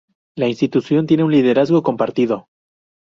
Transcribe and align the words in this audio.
La 0.35 0.47
institución 0.47 1.05
tiene 1.05 1.23
un 1.23 1.31
liderazgo 1.31 1.83
compartido. 1.83 2.47